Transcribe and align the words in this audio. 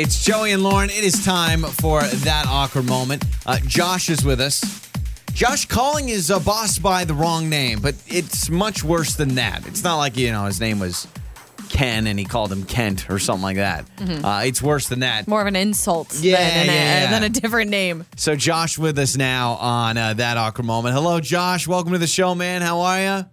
It's 0.00 0.24
Joey 0.24 0.52
and 0.52 0.62
Lauren. 0.62 0.90
It 0.90 1.02
is 1.02 1.24
time 1.24 1.62
for 1.62 2.02
that 2.02 2.46
awkward 2.46 2.84
moment. 2.86 3.24
Uh, 3.44 3.58
Josh 3.66 4.08
is 4.10 4.24
with 4.24 4.40
us. 4.40 4.88
Josh 5.32 5.66
calling 5.66 6.06
his 6.06 6.30
uh, 6.30 6.38
boss 6.38 6.78
by 6.78 7.04
the 7.04 7.14
wrong 7.14 7.48
name, 7.48 7.80
but 7.80 7.96
it's 8.06 8.48
much 8.48 8.84
worse 8.84 9.16
than 9.16 9.34
that. 9.34 9.66
It's 9.66 9.82
not 9.82 9.96
like, 9.96 10.16
you 10.16 10.30
know, 10.30 10.44
his 10.44 10.60
name 10.60 10.78
was 10.78 11.08
Ken 11.68 12.06
and 12.06 12.16
he 12.16 12.24
called 12.24 12.52
him 12.52 12.62
Kent 12.64 13.10
or 13.10 13.18
something 13.18 13.42
like 13.42 13.56
that. 13.56 13.86
Uh, 14.00 14.42
it's 14.44 14.62
worse 14.62 14.88
than 14.88 15.00
that. 15.00 15.26
More 15.26 15.40
of 15.40 15.48
an 15.48 15.56
insult 15.56 16.14
Yeah, 16.20 16.36
than, 16.48 16.66
yeah, 16.66 16.72
a, 16.72 16.76
yeah. 17.02 17.10
than 17.10 17.24
a 17.24 17.28
different 17.28 17.68
name. 17.72 18.04
So, 18.14 18.36
Josh 18.36 18.78
with 18.78 19.00
us 19.00 19.16
now 19.16 19.54
on 19.54 19.98
uh, 19.98 20.14
that 20.14 20.36
awkward 20.36 20.66
moment. 20.66 20.94
Hello, 20.94 21.18
Josh. 21.18 21.66
Welcome 21.66 21.90
to 21.94 21.98
the 21.98 22.06
show, 22.06 22.36
man. 22.36 22.62
How 22.62 22.82
are 22.82 23.00
you? 23.02 23.24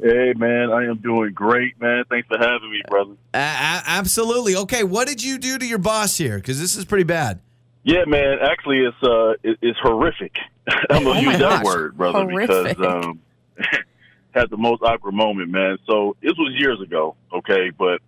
Hey, 0.00 0.32
man, 0.36 0.70
I 0.70 0.84
am 0.86 0.96
doing 0.96 1.32
great, 1.32 1.80
man. 1.80 2.04
Thanks 2.10 2.26
for 2.28 2.36
having 2.38 2.70
me, 2.70 2.82
brother. 2.88 3.12
A- 3.32 3.38
a- 3.38 3.82
absolutely. 3.86 4.56
Okay, 4.56 4.82
what 4.82 5.06
did 5.06 5.22
you 5.22 5.38
do 5.38 5.56
to 5.58 5.64
your 5.66 5.78
boss 5.78 6.16
here? 6.16 6.36
Because 6.36 6.60
this 6.60 6.76
is 6.76 6.84
pretty 6.84 7.04
bad. 7.04 7.40
Yeah, 7.84 8.04
man. 8.06 8.38
Actually, 8.40 8.78
it's 8.80 9.02
uh, 9.02 9.34
it, 9.42 9.58
it's 9.62 9.78
horrific. 9.80 10.34
I'm 10.90 11.04
gonna 11.04 11.18
Oh 11.18 11.22
use 11.22 11.38
that 11.38 11.38
gosh. 11.38 11.64
word, 11.64 11.96
brother, 11.96 12.20
Horrific. 12.20 12.76
because 12.76 13.04
um, 13.04 13.20
had 14.32 14.50
the 14.50 14.56
most 14.56 14.82
awkward 14.82 15.14
moment, 15.14 15.50
man. 15.50 15.78
So 15.86 16.16
this 16.22 16.32
was 16.38 16.54
years 16.58 16.80
ago, 16.80 17.14
okay, 17.32 17.70
but 17.70 18.00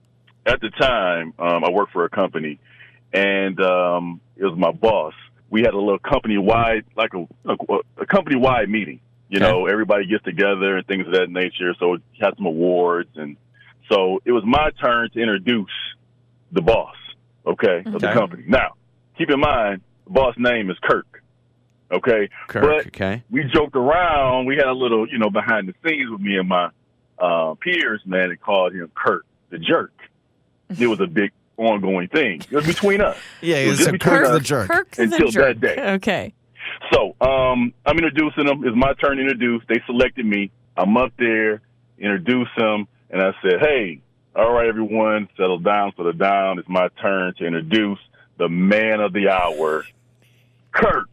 at 0.45 0.61
the 0.61 0.71
time, 0.71 1.35
um, 1.39 1.63
I 1.65 1.71
worked 1.71 1.93
for 1.93 2.05
a 2.05 2.09
company, 2.11 2.59
and 3.13 3.61
um, 3.61 4.21
it 4.37 4.45
was 4.45 4.59
my 4.59 4.73
boss. 4.73 5.15
We 5.51 5.61
had 5.61 5.75
a 5.75 5.79
little 5.79 5.99
company 6.01 6.39
wide, 6.39 6.85
like 6.97 7.13
a, 7.15 7.27
a, 7.49 7.57
a 7.99 8.07
company 8.07 8.37
wide 8.37 8.69
meeting. 8.69 8.99
You 9.29 9.39
Okay. 9.39 9.47
know, 9.51 9.66
everybody 9.66 10.07
gets 10.07 10.23
together 10.25 10.77
and 10.77 10.87
things 10.87 11.07
of 11.07 11.12
that 11.15 11.30
nature. 11.30 11.75
So 11.80 11.95
it 11.95 12.03
had 12.21 12.37
some 12.37 12.47
awards, 12.47 13.11
and 13.16 13.37
so 13.91 14.21
it 14.25 14.33
was 14.33 14.45
my 14.47 14.71
turn 14.80 15.11
to 15.11 15.21
introduce 15.21 15.71
the 16.52 16.62
boss, 16.62 16.95
okay, 17.47 17.83
of 17.87 18.01
the 18.01 18.12
company. 18.12 18.45
Now, 18.47 18.75
keep 19.19 19.30
in 19.30 19.41
mind, 19.41 19.83
the 20.05 20.11
boss 20.12 20.35
name 20.39 20.71
is 20.71 20.77
Kirk. 20.83 21.23
Okay, 21.91 22.29
Kirk, 22.49 22.63
But- 22.63 22.87
okay. 22.88 23.23
we 23.30 23.45
joked 23.45 23.77
around. 23.77 24.47
We 24.47 24.57
had 24.57 24.66
a 24.66 24.73
little, 24.73 25.09
you 25.09 25.19
know, 25.19 25.30
behind 25.30 25.69
the 25.69 25.74
scenes 25.88 26.10
with 26.10 26.21
me 26.21 26.37
and 26.37 26.49
my 26.49 26.71
uh, 27.19 27.54
peers, 27.54 28.02
man, 28.07 28.30
and 28.30 28.41
called 28.41 28.74
him 28.74 28.91
Kirk 28.95 29.24
the 29.51 29.59
Jerk. 29.59 29.93
It 30.79 30.87
was 30.88 31.01
a 31.01 31.07
big 31.07 31.30
ongoing 31.57 32.09
thing. 32.09 32.41
It 32.43 32.52
was 32.52 32.66
between 32.66 33.01
us. 33.01 33.16
Yeah, 33.41 33.57
It 33.57 33.66
was 33.69 33.74
it's 33.74 33.79
just 33.79 33.88
a 33.88 33.93
between 33.93 34.15
Kirk 34.16 34.32
the 34.32 34.41
jerk. 34.41 34.69
Kirk 34.69 34.91
the 34.91 35.02
Until 35.04 35.29
jerk. 35.30 35.60
that 35.60 35.60
day. 35.77 35.93
Okay. 35.95 36.35
So 37.23 37.29
um, 37.31 37.73
I'm 37.85 37.97
introducing 37.99 38.47
them. 38.47 38.63
It's 38.65 38.77
my 38.77 38.93
turn 38.95 39.17
to 39.17 39.23
introduce. 39.23 39.63
They 39.69 39.81
selected 39.87 40.27
me. 40.27 40.51
I'm 40.77 40.97
up 40.97 41.13
there, 41.19 41.63
introduce 41.99 42.49
them, 42.57 42.87
and 43.11 43.23
I 43.23 43.33
said, 43.43 43.61
"Hey, 43.61 44.01
all 44.35 44.53
right, 44.53 44.67
everyone, 44.69 45.29
settle 45.37 45.59
down, 45.59 45.93
settle 45.97 46.13
down. 46.13 46.59
It's 46.59 46.69
my 46.69 46.89
turn 47.01 47.35
to 47.39 47.47
introduce 47.47 47.99
the 48.39 48.49
man 48.49 49.01
of 49.01 49.13
the 49.13 49.29
hour, 49.29 49.85
Kirk." 50.73 51.09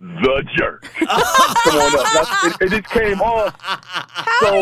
The 0.00 0.44
jerk. 0.56 0.82
Come 1.00 1.08
on 1.08 1.98
up. 1.98 2.06
That's, 2.30 2.60
it, 2.62 2.66
it 2.66 2.70
just 2.82 2.94
came 2.94 3.20
off. 3.20 3.52
How 3.60 4.38
So- 4.46 4.52
do 4.52 4.58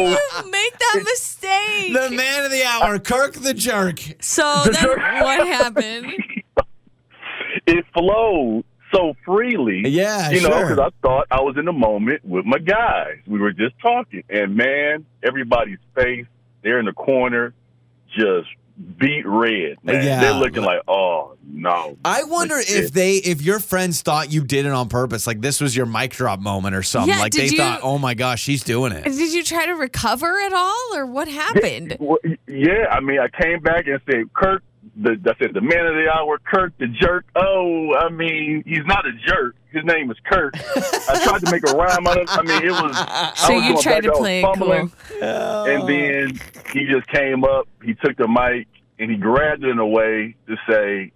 you 0.47 0.51
make 0.51 0.79
that 0.79 1.03
mistake? 1.05 1.93
The 1.93 2.09
man 2.17 2.47
of 2.47 2.51
the 2.51 2.65
hour, 2.65 2.99
Kirk 2.99 3.35
the 3.35 3.53
jerk. 3.53 4.01
so 4.21 4.63
The 4.65 4.71
then 4.71 4.83
jerk. 4.83 4.97
what 4.99 5.47
happened? 5.47 6.15
It 7.67 7.85
flowed 7.95 8.65
so 8.97 9.15
freely. 9.25 9.83
Yeah, 9.89 10.31
you 10.31 10.41
know, 10.41 10.49
sure. 10.51 10.69
because 10.71 10.79
I 10.79 11.07
thought 11.07 11.27
I 11.31 11.41
was 11.43 11.57
in 11.59 11.65
the 11.67 11.73
moment 11.73 12.25
with 12.25 12.45
my 12.45 12.59
guys. 12.59 13.19
We 13.27 13.39
were 13.39 13.53
just 13.53 13.79
talking, 13.81 14.23
and 14.31 14.57
man, 14.57 15.05
everybody's 15.23 15.79
face, 15.95 16.27
they're 16.63 16.79
in 16.79 16.87
the 16.87 16.93
corner, 16.93 17.55
just 18.17 18.49
beat 18.99 19.27
red. 19.27 19.77
Man, 19.83 20.05
Yeah. 20.05 20.21
they're 20.21 20.33
looking 20.35 20.63
like, 20.63 20.81
oh 20.87 21.37
no. 21.49 21.97
I 22.05 22.25
wonder 22.25 22.57
That's 22.57 22.73
if 22.75 22.85
it. 22.87 22.93
they, 22.95 23.15
if 23.17 23.41
your 23.41 23.59
friends 23.59 24.03
thought 24.03 24.31
you 24.31 24.45
did 24.45 24.67
it 24.67 24.73
on 24.73 24.89
purpose, 24.91 25.27
like 25.27 25.41
this 25.41 25.61
was 25.63 25.75
your 25.75 25.87
mic 25.87 26.11
drop 26.13 26.41
moment 26.41 26.75
or 26.75 26.83
something. 26.83 27.09
Yeah, 27.15 27.21
like 27.21 27.33
they 27.33 27.47
you- 27.47 27.57
thought, 27.57 27.81
oh 27.83 27.97
my 27.99 28.13
gosh, 28.15 28.43
she's 28.43 28.63
doing 28.63 28.93
it. 28.93 29.05
Did 29.05 29.33
you 29.33 29.43
try 29.45 29.65
to 29.67 29.73
recover 29.75 30.41
at 30.41 30.53
all, 30.53 30.95
or 30.95 31.07
what 31.07 31.27
happened? 31.29 31.97
Well, 31.99 32.19
yeah, 32.47 32.87
I 32.91 33.01
mean, 33.01 33.19
I 33.19 33.29
came 33.29 33.61
back 33.61 33.87
and 33.87 33.99
said, 34.11 34.33
Kirk. 34.35 34.63
The, 34.99 35.11
I 35.31 35.39
said 35.39 35.53
the 35.53 35.61
man 35.61 35.87
of 35.87 35.95
the 35.95 36.07
hour, 36.11 36.39
Kirk 36.39 36.73
the 36.79 36.87
jerk. 36.87 37.27
Oh, 37.37 37.95
I 37.95 38.09
mean, 38.09 38.63
he's 38.67 38.85
not 38.87 39.05
a 39.07 39.13
jerk. 39.27 39.55
His 39.71 39.85
name 39.85 40.11
is 40.11 40.17
Kirk. 40.25 40.55
I 40.57 41.21
tried 41.23 41.41
to 41.45 41.51
make 41.51 41.69
a 41.69 41.77
rhyme 41.77 42.07
out 42.07 42.17
of. 42.17 42.23
it. 42.23 42.31
I 42.31 42.43
mean, 42.43 42.63
it 42.65 42.71
was. 42.71 42.93
I 42.97 43.33
So 43.37 43.55
was 43.55 43.63
you 43.65 43.73
going 43.73 43.83
tried 43.83 44.05
back, 44.05 44.13
to 44.15 44.19
play 44.19 44.39
it 44.41 44.43
fumbling. 44.43 44.91
cool. 44.91 45.23
And 45.23 45.87
then 45.89 46.41
he 46.73 46.87
just 46.87 47.07
came 47.09 47.45
up, 47.45 47.69
he 47.85 47.93
took 47.95 48.17
the 48.17 48.27
mic, 48.27 48.69
and 48.99 49.11
he 49.11 49.19
grabbed 49.19 49.65
it 49.65 49.69
in 49.69 49.79
a 49.79 49.87
way 49.87 50.35
to 50.49 50.57
say, 50.67 51.13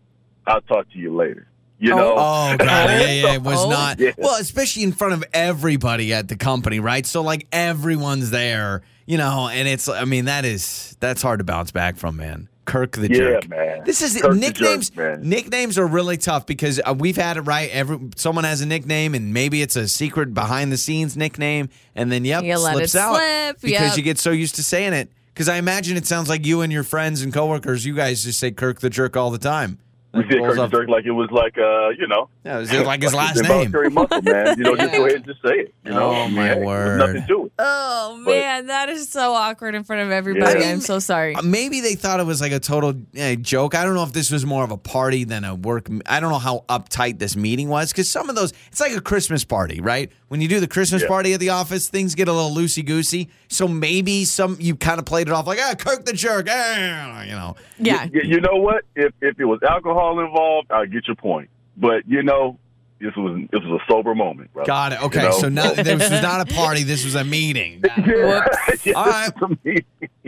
I'll 0.47 0.61
talk 0.63 0.91
to 0.93 0.99
you 0.99 1.17
later. 1.17 1.47
You 1.79 1.95
know? 1.95 2.17
Oh, 2.19 2.51
oh 2.53 2.57
god, 2.59 2.69
yeah, 2.91 3.11
yeah, 3.13 3.33
it 3.37 3.43
was 3.43 3.65
Oh. 3.65 3.71
not. 3.71 3.99
Yeah. 3.99 4.11
Well, 4.19 4.39
especially 4.39 4.83
in 4.83 4.93
front 4.93 5.15
of 5.15 5.25
everybody 5.33 6.13
at 6.13 6.29
the 6.29 6.37
company, 6.37 6.81
right? 6.81 7.07
So 7.07 7.23
like 7.23 7.47
everyone's 7.51 8.29
there, 8.31 8.83
you 9.07 9.17
know, 9.17 9.49
and 9.51 9.67
it's. 9.67 9.89
I 9.89 10.05
mean, 10.05 10.27
that 10.27 10.45
is 10.45 10.99
that's 11.01 11.23
hard 11.23 11.39
to 11.39 11.45
bounce 11.45 11.71
back 11.71 11.97
from, 11.97 12.17
man. 12.19 12.49
Kirk 12.71 12.93
the 12.93 13.09
Yeah, 13.09 13.19
jerk. 13.19 13.49
man. 13.49 13.83
This 13.85 14.01
is 14.01 14.21
Kirk 14.21 14.31
the 14.31 14.37
nicknames. 14.39 14.91
jerk, 14.91 15.19
man. 15.21 15.29
nicknames 15.29 15.77
are 15.77 15.87
really 15.87 16.17
tough 16.17 16.47
because 16.47 16.81
uh, 16.87 16.95
we've 16.97 17.17
had 17.17 17.37
it 17.37 17.41
right. 17.43 17.69
Every 17.71 17.99
someone 18.17 18.45
has 18.45 18.61
a 18.61 18.67
nickname, 18.67 19.15
and 19.15 19.35
maybe 19.35 19.61
it's 19.61 19.75
a 19.75 19.89
secret 19.89 20.33
behind 20.35 20.71
the 20.71 20.77
scenes 20.77 21.17
nickname, 21.17 21.69
and 21.97 22.13
then 22.13 22.25
yep, 22.25 22.45
You 22.45 22.57
let 22.59 22.75
slips 22.75 22.95
it 22.95 23.01
out 23.01 23.17
slip, 23.17 23.61
because 23.61 23.89
yep. 23.89 23.97
you 23.97 24.03
get 24.05 24.19
so 24.19 24.31
used 24.31 24.55
to 24.55 24.63
saying 24.63 24.93
it. 24.93 25.11
Because 25.35 25.49
I 25.49 25.57
imagine 25.57 25.97
it 25.97 26.07
sounds 26.07 26.29
like 26.29 26.47
you 26.47 26.61
and 26.61 26.73
your 26.73 26.83
friends 26.83 27.23
and 27.23 27.33
coworkers, 27.33 27.85
you 27.85 27.95
guys 27.95 28.23
just 28.23 28.39
say 28.39 28.51
Kirk 28.51 28.81
the 28.81 28.91
jerk 28.91 29.17
all 29.17 29.31
the 29.31 29.39
time. 29.39 29.79
We 30.13 30.21
Like, 30.23 30.31
said 30.33 30.39
rolls 30.41 30.51
Kirk 30.55 30.59
off- 30.65 30.71
jerk 30.73 30.89
like 30.89 31.05
it 31.05 31.11
was 31.13 31.31
like, 31.31 31.57
uh, 31.57 31.91
you 31.91 32.07
know. 32.09 32.29
Yeah, 32.45 32.57
it 32.57 32.61
was 32.61 32.73
like 32.73 33.03
his 33.03 33.15
last 33.15 33.43
name. 33.43 33.71
muscle, 33.95 34.23
man. 34.23 34.59
You 34.59 34.65
know, 34.65 34.77
just 34.77 34.93
Yeah. 34.93 34.99
go 34.99 35.05
ahead 35.07 35.17
and 35.17 35.25
just 35.27 35.41
say 35.43 35.55
it. 35.55 35.75
You 35.85 35.93
know? 35.93 36.11
Oh, 36.11 36.13
I 36.13 36.27
mean, 36.27 36.35
my 36.37 36.43
hey, 36.49 36.55
there's 36.55 36.67
word. 36.67 36.99
Nothing 36.99 37.27
to 37.29 37.45
it. 37.47 37.53
Oh 37.59 38.23
But- 38.25 38.31
man, 38.31 38.67
that 38.67 38.89
is 38.89 39.09
so 39.09 39.35
awkward 39.35 39.75
in 39.75 39.85
front 39.85 40.03
of 40.03 40.11
everybody. 40.11 40.61
Yeah. 40.61 40.71
I'm 40.71 40.81
so 40.81 40.99
sorry. 40.99 41.35
Uh, 41.37 41.43
Maybe 41.43 41.81
they 41.81 41.95
thought 41.95 42.19
it 42.21 42.27
was 42.27 42.41
like 42.41 42.53
a 42.53 42.59
total 42.61 42.95
eh, 43.15 43.37
joke. 43.37 43.75
I 43.75 43.85
don't 43.85 43.95
know 43.95 44.03
if 44.03 44.13
this 44.13 44.31
was 44.31 44.45
more 44.45 44.65
of 44.65 44.71
a 44.73 44.77
party 44.77 45.25
than 45.25 45.45
a 45.45 45.55
work. 45.55 45.89
I 46.07 46.19
don't 46.21 46.31
know 46.31 46.39
how 46.39 46.65
uptight 46.69 47.19
this 47.19 47.37
meeting 47.37 47.69
was 47.69 47.93
because 47.93 48.11
some 48.11 48.29
of 48.29 48.35
those, 48.37 48.53
it's 48.73 48.81
like 48.81 48.93
a 48.97 49.01
Christmas 49.01 49.45
party, 49.45 49.81
right? 49.81 50.11
When 50.31 50.41
you 50.41 50.47
do 50.47 50.61
the 50.61 50.69
Christmas 50.69 51.03
Yeah. 51.03 51.09
party 51.09 51.33
at 51.35 51.41
the 51.41 51.49
office, 51.49 51.89
things 51.89 52.15
get 52.15 52.29
a 52.29 52.33
little 52.33 52.53
loosey 52.55 52.87
goosey. 52.87 53.31
So 53.49 53.67
maybe 53.67 54.25
some 54.25 54.57
you 54.61 54.77
kind 54.77 55.01
of 55.01 55.05
played 55.05 55.27
it 55.27 55.33
off 55.33 55.45
like, 55.49 55.59
ah, 55.61 55.75
Kirk 55.77 56.05
the 56.05 56.13
jerk, 56.13 56.47
ah, 56.49 57.23
you 57.25 57.33
know. 57.33 57.57
Yeah. 57.81 58.05
You, 58.13 58.21
you 58.25 58.41
know 58.41 58.55
what? 58.55 58.85
If 58.95 59.13
if 59.21 59.41
it 59.41 59.45
was 59.45 59.59
alcohol 59.69 60.21
involved, 60.21 60.71
I 60.71 60.87
get 60.87 61.09
your 61.09 61.17
point. 61.17 61.51
But 61.77 62.05
you 62.07 62.23
know, 62.23 62.61
this 63.01 63.11
was 63.17 63.41
this 63.51 63.61
was 63.65 63.81
a 63.81 63.93
sober 63.93 64.15
moment, 64.15 64.53
brother. 64.53 64.69
Got 64.69 64.93
it. 64.93 65.03
Okay, 65.03 65.23
You 65.23 65.29
know? 65.31 65.39
so 65.41 65.49
now 65.49 65.73
this 65.73 65.89
was 66.11 66.11
not 66.23 66.49
a 66.49 66.55
party. 66.55 66.85
This 66.85 67.05
was 67.05 67.17
a 67.17 67.25
meeting. 67.25 67.83
Yeah. 68.07 68.47
yeah, 68.85 68.93
All 68.93 69.07
right. 69.07 69.33
meeting. 69.65 69.85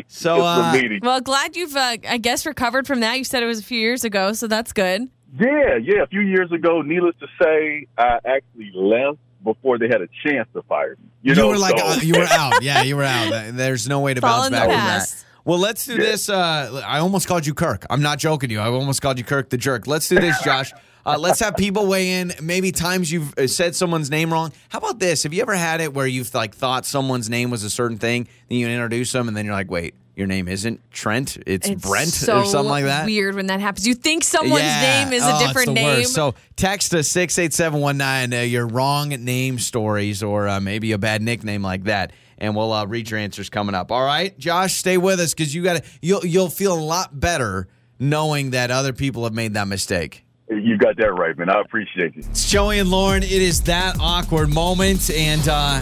So 0.09 0.41
uh. 0.43 0.77
Well, 1.01 1.21
glad 1.21 1.55
you've, 1.55 1.77
uh, 1.77 1.99
I 2.09 2.19
guess, 2.19 2.45
recovered 2.45 2.89
from 2.89 2.99
that. 3.01 3.19
You 3.19 3.23
said 3.25 3.45
it 3.45 3.47
was 3.47 3.61
a 3.61 3.63
few 3.63 3.79
years 3.79 4.03
ago, 4.03 4.33
so 4.33 4.49
that's 4.49 4.73
good. 4.73 5.03
Yeah, 5.39 5.77
yeah. 5.81 6.03
A 6.03 6.07
few 6.09 6.23
years 6.23 6.51
ago, 6.51 6.83
needless 6.83 7.15
to 7.21 7.27
say, 7.41 7.87
I 7.97 8.19
actually 8.27 8.73
left 8.75 9.19
before 9.45 9.79
they 9.79 9.89
had 9.89 10.03
a 10.03 10.09
chance 10.25 10.49
to 10.55 10.63
fire 10.63 10.97
me. 11.03 11.09
You, 11.23 11.31
you, 11.31 11.35
know, 11.37 11.49
were 11.49 11.59
like, 11.59 11.79
so- 11.79 11.87
uh, 11.87 11.99
you 12.03 12.15
were 12.15 12.29
out. 12.31 12.63
Yeah, 12.63 12.83
you 12.83 12.97
were 12.97 13.05
out. 13.05 13.55
There's 13.55 13.89
no 13.89 14.01
way 14.01 14.15
to 14.15 14.19
It's 14.19 14.23
bounce 14.23 14.51
back 14.51 14.63
from 14.65 14.71
that. 14.71 15.25
Well, 15.45 15.59
let's 15.59 15.87
do 15.87 15.97
this. 15.97 16.29
Uh, 16.29 16.83
I 16.87 16.99
almost 16.99 17.27
called 17.27 17.47
you 17.47 17.55
Kirk. 17.55 17.85
I'm 17.91 18.01
not 18.03 18.19
joking 18.19 18.51
you. 18.51 18.61
I 18.61 18.67
almost 18.67 19.03
called 19.03 19.19
you 19.19 19.25
Kirk 19.25 19.51
the 19.51 19.57
jerk. 19.57 19.87
Let's 19.87 20.09
do 20.09 20.19
this, 20.21 20.41
Josh. 20.43 20.73
Uh, 21.05 21.19
let's 21.19 21.41
have 21.41 21.57
people 21.57 21.89
weigh 21.89 22.21
in. 22.21 22.33
Maybe 22.41 22.71
times 22.71 23.11
you've 23.11 23.37
uh, 23.37 23.49
said 23.49 23.75
someone's 23.75 24.09
name 24.09 24.33
wrong. 24.33 24.53
How 24.69 24.79
about 24.79 25.01
this? 25.01 25.25
Have 25.25 25.35
you 25.35 25.43
ever 25.43 25.55
had 25.55 25.81
it 25.81 25.93
where 25.93 26.07
you've 26.07 26.33
like 26.33 26.55
thought 26.55 26.87
someone's 26.87 27.29
name 27.29 27.51
was 27.51 27.65
a 27.65 27.71
certain 27.71 27.99
thing, 27.99 28.29
then 28.49 28.59
you 28.59 28.69
introduce 28.69 29.11
them, 29.11 29.27
and 29.27 29.37
then 29.37 29.45
you're 29.45 29.55
like, 29.55 29.69
wait, 29.69 29.95
your 30.15 30.27
name 30.27 30.47
isn't 30.49 30.81
Trent, 30.91 31.39
it's, 31.47 31.69
It's 31.69 31.87
Brent 31.89 32.09
so 32.09 32.41
or 32.41 32.45
something 32.45 32.69
like 32.71 32.85
that. 32.85 33.07
Weird 33.07 33.35
when 33.35 33.47
that 33.47 33.61
happens. 33.61 33.87
You 33.87 33.95
think 33.95 34.25
someone's 34.25 34.63
Yeah. 34.63 35.05
name 35.05 35.13
is 35.15 35.23
Oh, 35.23 35.29
a 35.29 35.35
it's 35.37 35.47
different 35.47 35.67
the 35.69 35.73
name. 35.75 35.99
worst. 36.01 36.15
So 36.15 36.35
text 36.57 36.95
us 36.95 37.09
six 37.09 37.39
eight 37.39 37.53
seven 37.55 37.81
one 37.81 37.97
nine 37.97 38.33
uh, 38.35 38.41
your 38.41 38.67
wrong 38.67 39.09
name 39.09 39.59
stories 39.59 40.23
or 40.23 40.49
uh, 40.49 40.61
maybe 40.61 40.93
a 40.93 40.99
bad 40.99 41.23
nickname 41.23 41.63
like 41.63 41.85
that, 41.85 42.13
and 42.39 42.55
we'll 42.55 42.73
uh, 42.73 42.85
read 42.87 43.11
your 43.11 43.21
answers 43.21 43.49
coming 43.49 43.75
up. 43.75 43.91
All 43.91 44.05
right, 44.05 44.39
Josh, 44.39 44.75
stay 44.75 44.99
with 44.99 45.19
us 45.21 45.33
because 45.33 45.55
you 45.55 45.63
got 45.63 45.79
to 45.83 45.91
you'll 46.03 46.27
you'll 46.27 46.51
feel 46.51 46.75
a 46.75 46.81
lot 46.81 47.19
better 47.19 47.69
knowing 47.99 48.51
that 48.51 48.71
other 48.71 48.93
people 48.93 49.25
have 49.25 49.33
made 49.33 49.55
that 49.55 49.69
mistake. 49.69 50.25
You 50.51 50.77
got 50.77 50.97
that 50.99 51.13
right, 51.15 51.39
man. 51.39 51.49
I 51.49 51.61
appreciate 51.61 52.15
you. 52.17 52.23
It's 52.29 52.51
Joey 52.51 52.79
and 52.81 52.91
Lauren. 52.91 53.23
It 53.23 53.31
is 53.33 53.63
that 53.63 53.97
awkward 53.99 54.53
moment, 54.53 55.09
and 55.11 55.49
uh, 55.49 55.81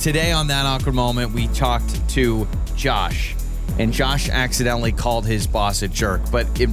today 0.00 0.32
on 0.32 0.48
that 0.48 0.66
awkward 0.66 0.94
moment, 0.94 1.32
we 1.32 1.46
talked 1.48 2.06
to 2.10 2.46
Josh, 2.76 3.34
and 3.78 3.92
Josh 3.92 4.28
accidentally 4.28 4.92
called 4.92 5.26
his 5.26 5.46
boss 5.46 5.82
a 5.82 5.88
jerk, 5.88 6.20
but 6.30 6.46
it 6.60 6.68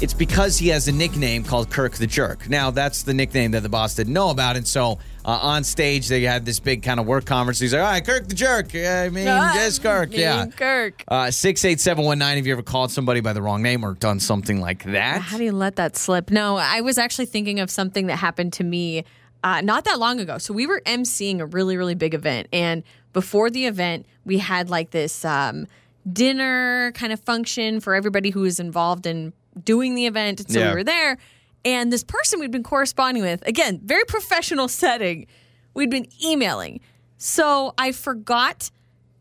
it's 0.00 0.14
because 0.14 0.56
he 0.56 0.68
has 0.68 0.86
a 0.86 0.92
nickname 0.92 1.42
called 1.42 1.70
Kirk 1.70 1.94
the 1.94 2.06
Jerk. 2.06 2.48
Now, 2.48 2.70
that's 2.70 3.02
the 3.02 3.12
nickname 3.12 3.50
that 3.50 3.64
the 3.64 3.68
boss 3.68 3.96
didn't 3.96 4.12
know 4.12 4.30
about. 4.30 4.56
And 4.56 4.64
so 4.64 5.00
uh, 5.24 5.30
on 5.42 5.64
stage, 5.64 6.06
they 6.06 6.22
had 6.22 6.44
this 6.44 6.60
big 6.60 6.84
kind 6.84 7.00
of 7.00 7.06
work 7.06 7.24
conference. 7.24 7.58
He's 7.58 7.72
like, 7.72 7.82
all 7.82 7.90
right, 7.90 8.06
Kirk 8.06 8.28
the 8.28 8.34
Jerk. 8.36 8.72
I 8.76 9.08
mean, 9.08 9.26
Ah, 9.26 9.54
just 9.56 9.82
Kirk. 9.82 10.10
mean 10.10 10.20
Yeah. 10.20 10.46
Kirk. 10.46 11.02
Uh, 11.08 11.32
68719, 11.32 12.36
have 12.36 12.46
you 12.46 12.52
ever 12.52 12.62
called 12.62 12.92
somebody 12.92 13.20
by 13.20 13.32
the 13.32 13.42
wrong 13.42 13.60
name 13.60 13.84
or 13.84 13.94
done 13.94 14.20
something 14.20 14.60
like 14.60 14.84
that? 14.84 15.20
How 15.20 15.36
do 15.36 15.42
you 15.42 15.50
let 15.50 15.74
that 15.76 15.96
slip? 15.96 16.30
No, 16.30 16.56
I 16.56 16.80
was 16.80 16.96
actually 16.96 17.26
thinking 17.26 17.58
of 17.58 17.68
something 17.68 18.06
that 18.06 18.16
happened 18.18 18.52
to 18.52 18.62
me 18.64 19.02
uh, 19.42 19.62
not 19.62 19.84
that 19.86 19.98
long 19.98 20.20
ago. 20.20 20.38
So 20.38 20.54
we 20.54 20.68
were 20.68 20.80
emceeing 20.86 21.40
a 21.40 21.46
really, 21.46 21.76
really 21.76 21.96
big 21.96 22.14
event. 22.14 22.46
And 22.52 22.84
before 23.12 23.50
the 23.50 23.66
event, 23.66 24.06
we 24.24 24.38
had 24.38 24.70
like 24.70 24.92
this 24.92 25.24
um, 25.24 25.66
dinner 26.12 26.92
kind 26.92 27.12
of 27.12 27.20
function 27.20 27.80
for 27.80 27.94
everybody 27.94 28.30
who 28.30 28.40
was 28.40 28.60
involved 28.60 29.06
in 29.06 29.32
doing 29.62 29.94
the 29.94 30.06
event. 30.06 30.40
And 30.40 30.50
so 30.50 30.58
Yeah. 30.60 30.68
we 30.70 30.74
were 30.76 30.84
there. 30.84 31.18
And 31.64 31.92
this 31.92 32.04
person 32.04 32.40
we'd 32.40 32.50
been 32.52 32.62
corresponding 32.62 33.22
with, 33.22 33.46
again, 33.46 33.80
very 33.84 34.04
professional 34.04 34.68
setting, 34.82 35.26
we'd 35.74 35.90
been 35.90 36.06
emailing. 36.24 36.80
So 37.16 37.74
I 37.76 37.92
forgot 37.92 38.70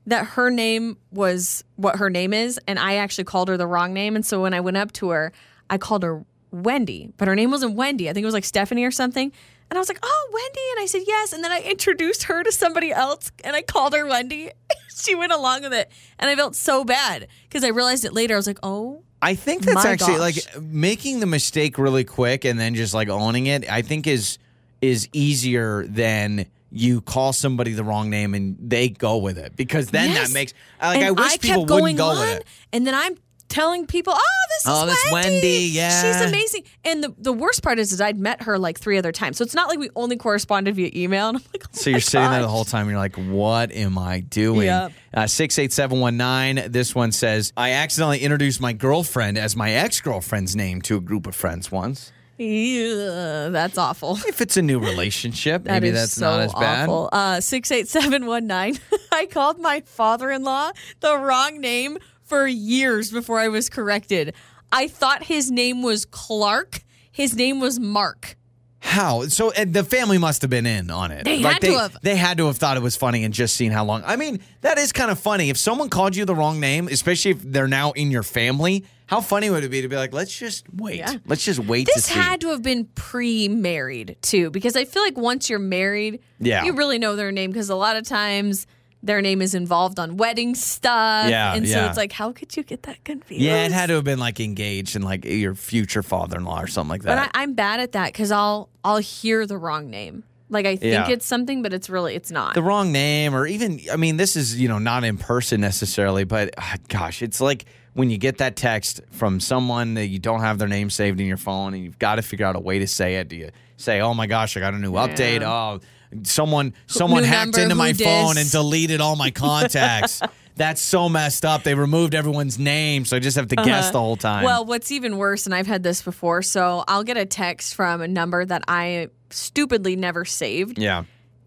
that 0.06 0.25
her 0.25 0.50
name 0.50 0.98
was 1.12 1.63
what 1.75 1.98
her 1.98 2.10
name 2.10 2.34
is, 2.34 2.60
and 2.68 2.80
I 2.80 2.95
actually 2.95 3.25
called 3.25 3.50
her 3.50 3.57
the 3.57 3.68
wrong 3.68 3.94
name. 3.94 4.16
And 4.16 4.25
so 4.25 4.42
when 4.42 4.54
I 4.54 4.62
went 4.62 4.78
up 4.78 4.94
to 4.94 5.10
her, 5.10 5.34
I 5.69 5.78
called 5.78 6.04
her 6.04 6.24
Wendy, 6.51 7.10
but 7.18 7.28
her 7.28 7.36
name 7.36 7.51
wasn't 7.51 7.75
Wendy. 7.75 8.10
I 8.10 8.13
think 8.13 8.24
it 8.24 8.25
was 8.28 8.34
like 8.34 8.45
Stephanie 8.45 8.86
or 8.86 8.92
something. 8.92 9.31
And 9.69 9.78
I 9.78 9.81
was 9.81 9.89
like, 9.89 10.00
"Oh, 10.01 10.30
Wendy," 10.31 10.62
and 10.72 10.80
I 10.81 10.86
said 10.86 11.01
yes. 11.06 11.34
And 11.34 11.44
then 11.44 11.51
I 11.51 11.60
introduced 11.60 12.24
her 12.24 12.42
to 12.42 12.54
somebody 12.54 12.94
else, 12.94 13.31
and 13.44 13.54
I 13.54 13.62
called 13.63 13.94
her 13.94 14.06
Wendy. 14.06 14.51
she 15.06 15.16
went 15.16 15.32
along 15.32 15.62
with 15.64 15.74
it, 15.74 15.90
and 16.20 16.30
I 16.30 16.36
felt 16.36 16.56
so 16.56 16.84
bad 16.84 17.28
because 17.48 17.64
I 17.64 17.70
realized 17.70 18.06
it 18.06 18.14
later. 18.14 18.34
I 18.34 18.38
was 18.38 18.48
like, 18.48 18.60
"Oh, 18.64 19.04
I 19.22 19.36
think 19.36 19.64
that's 19.64 19.84
My 19.84 19.90
actually 19.92 20.18
gosh. 20.18 20.46
like 20.56 20.62
making 20.62 21.20
the 21.20 21.26
mistake 21.26 21.78
really 21.78 22.04
quick 22.04 22.46
and 22.46 22.60
then 22.60 22.76
just 22.76 22.94
like 22.94 23.10
owning 23.10 23.48
it. 23.48 23.70
I 23.72 23.82
think 23.82 24.08
is 24.08 24.38
is 24.82 25.10
easier 25.14 25.86
than 25.88 26.46
you 26.72 27.02
call 27.02 27.32
somebody 27.34 27.72
the 27.74 27.84
wrong 27.84 28.10
name 28.10 28.36
and 28.36 28.58
they 28.60 28.90
go 28.90 29.18
with 29.18 29.38
it 29.38 29.56
because 29.56 29.88
then 29.88 30.10
Yes. 30.12 30.28
that 30.28 30.34
makes 30.34 30.54
like 30.82 31.02
I 31.02 31.12
wish 31.12 31.32
kept 31.32 31.42
people 31.42 31.66
going 31.66 31.82
wouldn't 31.84 31.98
go 31.98 32.08
on, 32.10 32.20
with 32.20 32.38
it. 32.42 32.46
And 32.74 32.86
then 32.86 32.94
I'm 32.94 33.18
telling 33.50 33.86
people, 33.88 34.14
"Oh, 34.16 34.46
this 34.50 34.66
is 34.66 34.68
Oh, 34.68 34.86
that's 34.86 35.12
Wendy, 35.12 35.70
yeah. 35.72 36.02
she's 36.02 36.22
amazing." 36.30 36.64
And 36.86 37.04
the 37.04 37.14
the 37.18 37.34
worst 37.34 37.64
part 37.64 37.80
is, 37.80 37.92
is 37.92 38.02
I'd 38.02 38.18
met 38.20 38.44
her 38.44 38.58
like 38.60 38.80
three 38.80 38.98
other 38.98 39.12
times, 39.12 39.38
so 39.38 39.44
it's 39.44 39.54
not 39.56 39.68
like 39.70 39.80
we 39.80 39.90
only 39.96 40.16
corresponded 40.18 40.76
via 40.76 40.92
email. 40.96 41.28
And 41.30 41.38
I'm 41.38 41.44
like, 41.54 41.64
oh 41.66 41.70
So 41.72 41.90
you're 41.90 42.00
sitting 42.00 42.30
there 42.30 42.42
the 42.42 42.48
whole 42.48 42.66
time. 42.66 42.82
And 42.82 42.92
you're 42.92 43.00
like, 43.00 43.16
"What 43.16 43.72
am 43.72 43.98
I 43.98 44.20
doing?" 44.22 44.70
Uh, 44.70 45.28
Six 45.28 45.58
eight 45.60 45.74
seven 45.74 46.00
one 46.00 46.18
nine. 46.18 46.64
This 46.68 46.94
one 46.96 47.12
says, 47.12 47.54
"I 47.58 47.72
accidentally 47.72 48.20
introduced 48.20 48.62
my 48.62 48.74
girlfriend 48.74 49.38
as 49.38 49.56
my 49.56 49.72
ex 49.72 50.02
girlfriend's 50.02 50.56
name 50.56 50.82
to 50.84 50.98
a 50.98 51.02
group 51.02 51.28
of 51.28 51.36
friends 51.36 51.72
once. 51.72 52.12
Yeah, 52.40 53.50
that's 53.50 53.78
awful. 53.80 54.20
If 54.28 54.42
it's 54.42 54.58
a 54.58 54.62
new 54.62 54.80
relationship, 54.80 55.64
That 55.64 55.72
maybe 55.72 55.90
that's 55.90 56.14
so 56.14 56.30
not 56.30 56.40
as 56.42 56.54
bad." 56.54 56.88
awful. 56.90 57.10
Uh, 57.12 57.42
seven 57.42 58.26
one 58.28 58.46
nine. 58.48 58.78
I 59.12 59.26
called 59.26 59.60
my 59.60 59.82
father-in-law 59.86 60.72
the 61.00 61.18
wrong 61.18 61.60
name 61.60 61.98
for 62.27 62.45
years 62.47 63.12
before 63.12 63.39
I 63.39 63.47
was 63.47 63.69
corrected. 63.69 64.33
I 64.71 64.88
thought 64.88 65.24
his 65.24 65.50
name 65.50 65.81
was 65.81 66.06
Clark. 66.06 66.83
His 67.12 67.35
name 67.35 67.59
was 67.59 67.79
Mark. 67.79 68.35
How? 68.79 69.24
So 69.24 69.51
uh, 69.53 69.65
the 69.68 69.83
family 69.83 70.18
must 70.18 70.44
have 70.44 70.51
been 70.51 70.65
in 70.68 70.91
on 70.91 71.12
it. 71.12 71.25
They 71.25 71.39
had 71.41 71.59
to 71.62 71.68
they, 71.68 71.74
have. 71.74 71.97
They 72.03 72.15
had 72.15 72.38
to 72.38 72.45
have 72.45 72.57
thought 72.57 72.77
it 72.77 72.83
was 72.83 72.95
funny 72.95 73.24
and 73.24 73.33
just 73.33 73.56
seen 73.56 73.71
how 73.71 73.83
long. 73.85 74.03
I 74.06 74.15
mean, 74.18 74.39
that 74.62 74.77
is 74.77 74.91
kind 74.94 75.09
of 75.09 75.19
funny. 75.19 75.50
If 75.50 75.57
someone 75.57 75.89
called 75.89 76.15
you 76.15 76.25
the 76.25 76.35
wrong 76.35 76.59
name, 76.59 76.88
especially 76.88 77.31
if 77.31 77.41
they're 77.41 77.68
now 77.68 77.91
in 77.94 78.12
your 78.12 78.24
family, 78.24 78.85
how 79.07 79.19
funny 79.21 79.50
would 79.50 79.63
it 79.63 79.69
be 79.69 79.81
to 79.81 79.88
be 79.88 79.95
like, 79.95 80.13
let's 80.13 80.38
just 80.38 80.65
wait. 80.74 81.00
Yeah. 81.00 81.15
Let's 81.25 81.44
just 81.44 81.59
wait 81.59 81.88
to 81.88 81.94
This 81.95 82.06
see. 82.06 82.13
had 82.19 82.41
to 82.41 82.50
have 82.50 82.62
been 82.62 82.85
pre-married 82.94 84.18
too, 84.21 84.51
because 84.51 84.75
I 84.75 84.85
feel 84.85 85.01
like 85.01 85.18
once 85.18 85.50
you're 85.50 85.59
married, 85.59 86.19
Yeah. 86.39 86.63
you 86.65 86.74
really 86.74 87.00
know 87.00 87.15
their 87.15 87.31
name. 87.31 87.51
Because 87.51 87.69
a 87.69 87.75
lot 87.75 87.95
of 87.95 88.03
times 88.06 88.68
their 89.04 89.22
name 89.22 89.42
is 89.42 89.54
involved 89.56 90.00
on 90.00 90.18
wedding 90.18 90.56
stuff, 90.56 91.30
Yeah, 91.30 91.54
and 91.56 91.68
so 91.68 91.76
yeah. 91.78 91.88
it's 91.88 91.98
like, 91.98 92.12
how 92.12 92.32
could 92.32 92.58
you 92.58 92.64
get 92.64 92.84
that 92.84 93.04
confused? 93.04 93.42
yeah, 93.44 93.66
it 93.66 93.72
had 93.72 93.88
to 93.88 93.94
have 93.96 94.04
been 94.04 94.20
like 94.20 94.40
engaged 94.40 94.96
and 94.96 95.06
like 95.06 95.24
your 95.26 95.56
future 95.56 96.02
father-in-law 96.04 96.62
or 96.62 96.68
something 96.68 96.90
like 96.90 97.04
But 97.04 97.16
that. 97.16 97.32
I, 97.34 97.44
I'm 97.44 97.54
bad 97.54 97.80
at 97.80 97.92
that 97.94 98.08
because 98.14 98.32
I'll 98.32 98.70
I'll 98.84 98.98
hear 98.98 99.46
the 99.46 99.58
wrong 99.58 99.90
name. 99.90 100.24
Like 100.50 100.66
I 100.66 100.78
think 100.78 100.94
Yeah. 100.94 101.10
it's 101.10 101.26
something, 101.26 101.62
but 101.62 101.74
it's 101.74 101.90
really 101.90 102.16
it's 102.16 102.32
not. 102.32 102.54
the 102.56 102.62
wrong 102.64 102.92
name 102.92 103.36
or 103.36 103.46
even 103.46 103.80
i 103.92 103.98
mean 103.98 104.16
this 104.18 104.36
is 104.38 104.60
you 104.60 104.68
know 104.70 104.80
not 104.80 105.04
in 105.04 105.18
person 105.18 105.60
necessarily 105.62 106.24
but 106.24 106.54
ah, 106.58 106.76
gosh 106.88 107.22
it's 107.22 107.42
like 107.42 107.66
when 107.94 108.10
you 108.10 108.18
get 108.18 108.38
that 108.38 108.56
text 108.56 109.02
from 109.12 109.40
someone 109.42 109.96
that 109.96 110.08
you 110.08 110.20
don't 110.20 110.40
have 110.40 110.58
their 110.58 110.68
name 110.70 110.90
saved 110.90 111.20
in 111.20 111.26
your 111.28 111.36
phone 111.38 111.74
and 111.74 111.84
you've 111.84 112.00
got 112.00 112.16
to 112.16 112.22
figure 112.22 112.46
out 112.46 112.56
a 112.56 112.60
way 112.60 112.80
to 112.80 112.88
say 112.88 113.16
it 113.16 113.28
do 113.28 113.36
you 113.36 113.50
say 113.76 114.00
oh 114.00 114.14
my 114.14 114.26
gosh 114.26 114.56
i 114.56 114.60
got 114.62 114.74
a 114.74 114.78
new 114.80 114.94
update 114.94 115.42
oh 115.44 115.82
someone 116.24 116.74
someone 116.88 117.24
New 117.24 117.27
hacked 117.30 117.45
number, 117.57 117.62
into 117.62 117.75
my 117.75 117.94
phone 117.94 118.38
and 118.38 118.50
deleted 118.50 119.01
all 119.01 119.15
my 119.15 119.30
contacts 119.31 120.21
that's 120.56 120.81
so 120.81 121.09
messed 121.09 121.44
up 121.45 121.63
they 121.63 121.75
removed 121.75 122.15
everyone's 122.15 122.57
name 122.57 123.06
so 123.06 123.18
i 123.18 123.19
just 123.19 123.36
have 123.38 123.48
to 123.50 123.56
guess 123.57 123.92
the 123.92 124.00
whole 124.00 124.15
time 124.15 124.38
Uh-huh. 124.38 124.45
Well, 124.45 124.65
what's 124.65 124.92
even 124.92 125.18
worse, 125.18 125.45
and 125.45 125.54
I've 125.54 125.68
had 125.68 125.83
this 125.83 126.01
before, 126.01 126.42
so 126.42 126.83
I'll 126.88 127.04
get 127.04 127.18
a 127.18 127.25
text 127.25 127.75
from 127.75 128.01
a 128.01 128.07
number 128.07 128.45
that 128.45 128.63
I 128.68 129.09
stupidly 129.30 129.95
never 129.95 130.24
saved. 130.25 130.80
yeah 130.80 131.04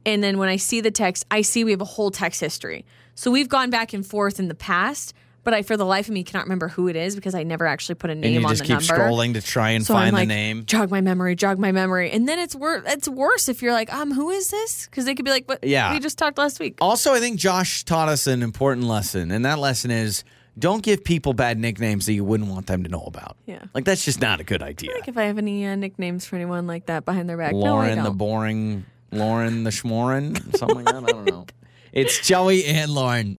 And 0.07 0.23
then 0.23 0.39
when 0.39 0.49
I 0.49 0.57
see 0.57 0.81
the 0.81 0.91
text, 0.91 1.25
I 1.31 1.43
see 1.43 1.65
we 1.65 1.71
have 1.73 1.81
a 1.81 1.85
whole 1.97 2.11
text 2.11 2.41
history. 2.41 2.85
So 3.15 3.31
we've 3.31 3.49
gone 3.49 3.71
back 3.71 3.93
and 3.93 4.05
forth 4.07 4.39
in 4.39 4.49
the 4.49 4.55
past, 4.55 5.13
but 5.43 5.55
I, 5.55 5.63
for 5.63 5.77
the 5.77 5.85
life 5.87 6.09
of 6.09 6.15
me, 6.15 6.23
cannot 6.23 6.45
remember 6.45 6.69
who 6.69 6.89
it 6.89 6.97
is 6.97 7.15
because 7.15 7.35
I 7.35 7.43
never 7.43 7.67
actually 7.67 7.95
put 7.97 8.11
a 8.11 8.15
name 8.15 8.25
and 8.25 8.43
you 8.43 8.47
on 8.47 8.51
just 8.51 8.63
the 8.63 8.69
keep 8.69 8.89
number. 8.89 9.05
scrolling 9.05 9.35
to 9.35 9.43
try 9.43 9.71
and 9.71 9.85
So 9.87 9.95
find 9.95 10.13
like, 10.15 10.29
the 10.29 10.35
name 10.35 10.65
jog 10.67 10.91
my 10.91 11.01
memory, 11.01 11.35
jog 11.35 11.59
my 11.59 11.73
memory, 11.73 12.11
and 12.11 12.29
then 12.29 12.39
it's 12.39 12.55
worse. 12.55 12.83
It's 12.87 13.09
worse 13.09 13.49
if 13.49 13.63
you're 13.63 13.73
like, 13.73 13.93
um, 13.93 14.13
who 14.13 14.31
is 14.31 14.49
this? 14.49 14.87
Because 14.87 15.05
they 15.07 15.15
could 15.15 15.25
be 15.25 15.31
like, 15.31 15.49
what? 15.49 15.65
Yeah. 15.65 15.93
we 15.93 16.01
just 16.01 16.19
talked 16.19 16.39
last 16.39 16.61
week. 16.61 16.77
Also, 16.81 17.13
I 17.15 17.21
think 17.21 17.39
Josh 17.39 17.85
taught 17.85 18.09
us 18.09 18.27
an 18.27 18.43
important 18.43 18.87
lesson, 18.87 19.31
and 19.31 19.45
that 19.45 19.59
lesson 19.59 19.91
is 19.91 20.25
don't 20.59 20.83
give 20.83 21.05
people 21.05 21.33
bad 21.33 21.59
nicknames 21.59 22.07
that 22.07 22.13
you 22.13 22.25
wouldn't 22.25 22.51
want 22.51 22.67
them 22.67 22.83
to 22.83 22.89
know 22.91 23.05
about. 23.07 23.37
Yeah. 23.47 23.63
Like, 23.73 23.85
that's 23.85 24.05
just 24.05 24.21
not 24.21 24.41
a 24.41 24.45
good 24.45 24.63
idea. 24.63 24.93
Like 24.93 25.09
if 25.09 25.17
I 25.17 25.23
have 25.25 25.39
any 25.39 25.65
uh, 25.67 25.75
nicknames 25.77 26.27
for 26.27 26.37
anyone 26.37 26.67
like 26.67 26.87
that 26.87 27.05
behind 27.05 27.29
their 27.31 27.39
back, 27.39 27.53
no, 27.53 27.59
I 27.59 27.69
Lauren 27.71 27.97
don't. 27.97 28.05
the 28.05 28.11
boring, 28.11 28.85
Lauren 29.11 29.65
the 29.65 29.71
schmorin, 29.71 30.57
something 30.59 30.85
like 30.85 30.87
that. 30.87 30.97
I 31.05 31.13
don't 31.13 31.25
know. 31.25 31.47
It's 31.93 32.25
Joey 32.25 32.67
and 32.67 32.93
Lauren. 32.93 33.29